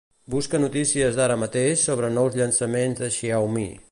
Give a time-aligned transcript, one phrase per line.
[0.35, 3.67] Busca notícies d'ara mateix sobre nous llançaments de Xiaomi.